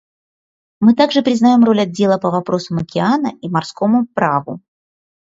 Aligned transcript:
Мы 0.79 0.95
также 0.95 1.21
признаем 1.21 1.63
роль 1.63 1.81
Отдела 1.81 2.17
по 2.17 2.31
вопросам 2.31 2.77
океана 2.79 3.27
и 3.43 3.49
морскому 3.49 4.07
праву. 4.07 4.59